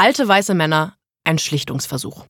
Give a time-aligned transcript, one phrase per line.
[0.00, 2.24] Alte weiße Männer, ein Schlichtungsversuch.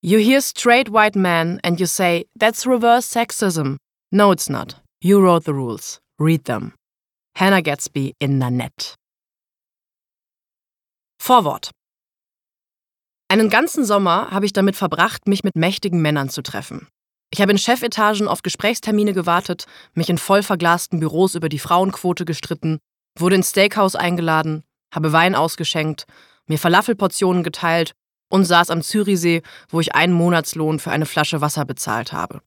[0.00, 3.76] You hear straight white men and you say, that's reverse sexism.
[4.12, 4.80] No, it's not.
[5.02, 5.98] You wrote the rules.
[6.20, 6.74] Read them.
[7.36, 8.94] Hannah Gatsby in Nanette.
[11.20, 11.72] Vorwort.
[13.28, 16.86] Einen ganzen Sommer habe ich damit verbracht, mich mit mächtigen Männern zu treffen.
[17.32, 22.24] Ich habe in Chefetagen auf Gesprächstermine gewartet, mich in voll verglasten Büros über die Frauenquote
[22.24, 22.78] gestritten,
[23.18, 24.62] wurde ins Steakhouse eingeladen,
[24.94, 26.06] habe Wein ausgeschenkt,
[26.46, 27.92] mir Falafelportionen geteilt
[28.28, 32.40] und saß am Zürichsee, wo ich einen Monatslohn für eine Flasche Wasser bezahlt habe.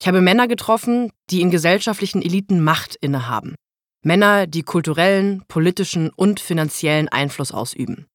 [0.00, 3.54] Ich habe Männer getroffen, die in gesellschaftlichen Eliten Macht innehaben.
[4.02, 8.06] Männer, die kulturellen, politischen und finanziellen Einfluss ausüben.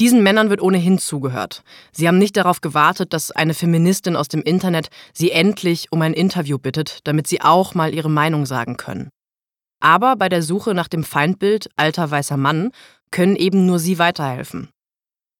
[0.00, 1.62] Diesen Männern wird ohnehin zugehört.
[1.92, 6.14] Sie haben nicht darauf gewartet, dass eine Feministin aus dem Internet sie endlich um ein
[6.14, 9.10] Interview bittet, damit sie auch mal ihre Meinung sagen können.
[9.80, 12.70] Aber bei der Suche nach dem Feindbild alter weißer Mann
[13.12, 14.70] können eben nur sie weiterhelfen.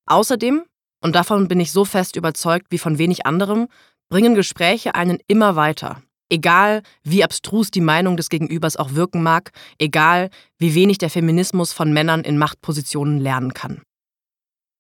[0.07, 0.65] Außerdem
[1.03, 3.69] und davon bin ich so fest überzeugt wie von wenig anderem,
[4.09, 6.03] bringen Gespräche einen immer weiter.
[6.31, 11.73] Egal, wie abstrus die Meinung des Gegenübers auch wirken mag, egal, wie wenig der Feminismus
[11.73, 13.83] von Männern in Machtpositionen lernen kann.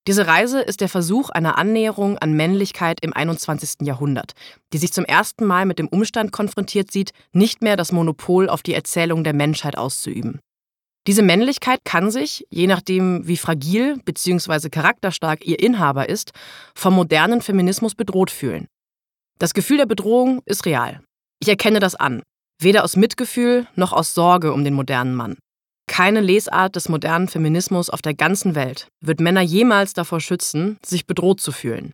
[0.06, 3.82] Diese Reise ist der Versuch einer Annäherung an Männlichkeit im 21.
[3.86, 4.32] Jahrhundert,
[4.72, 8.62] die sich zum ersten Mal mit dem Umstand konfrontiert sieht, nicht mehr das Monopol auf
[8.62, 10.40] die Erzählung der Menschheit auszuüben.
[11.08, 14.68] Diese Männlichkeit kann sich, je nachdem wie fragil bzw.
[14.68, 16.32] charakterstark ihr Inhaber ist,
[16.74, 18.68] vom modernen Feminismus bedroht fühlen.
[19.38, 21.02] Das Gefühl der Bedrohung ist real.
[21.40, 22.22] Ich erkenne das an,
[22.60, 25.36] weder aus Mitgefühl noch aus Sorge um den modernen Mann.
[25.88, 31.06] Keine Lesart des modernen Feminismus auf der ganzen Welt wird Männer jemals davor schützen, sich
[31.06, 31.90] bedroht zu fühlen.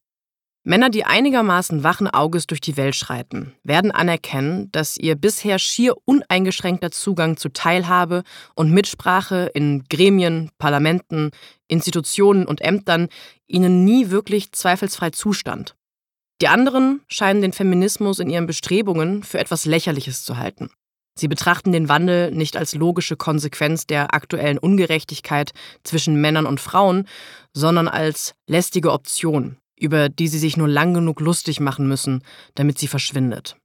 [0.68, 5.94] Männer, die einigermaßen wachen Auges durch die Welt schreiten, werden anerkennen, dass ihr bisher schier
[6.04, 8.22] uneingeschränkter Zugang zu Teilhabe
[8.54, 11.30] und Mitsprache in Gremien, Parlamenten,
[11.68, 13.08] Institutionen und Ämtern
[13.46, 15.74] ihnen nie wirklich zweifelsfrei zustand.
[16.42, 20.68] Die anderen scheinen den Feminismus in ihren Bestrebungen für etwas Lächerliches zu halten.
[21.18, 25.52] Sie betrachten den Wandel nicht als logische Konsequenz der aktuellen Ungerechtigkeit
[25.82, 27.08] zwischen Männern und Frauen,
[27.54, 32.22] sondern als lästige Option, über die sie sich nur lang genug lustig machen müssen,
[32.54, 33.56] damit sie verschwindet.